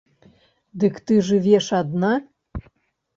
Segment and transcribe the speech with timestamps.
[0.83, 2.13] Дык ты жывеш адна?